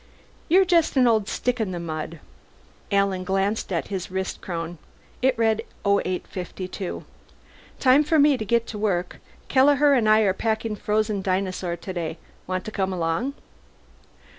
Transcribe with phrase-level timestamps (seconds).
[0.49, 2.19] "You're just an old stick in the mud."
[2.91, 4.79] Alan glanced at his wristchron.
[5.21, 7.05] It read 0852.
[7.79, 9.19] "Time for me to get to work.
[9.47, 12.17] Kelleher and I are packing frozen dinosaur today.
[12.47, 13.35] Want to come along?"